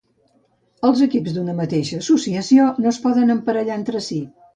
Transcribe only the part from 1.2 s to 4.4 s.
d'una mateixa associació no es poden emparellar entre si.